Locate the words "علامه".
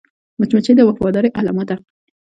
1.39-1.63